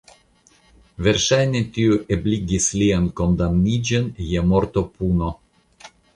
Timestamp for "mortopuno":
4.55-5.33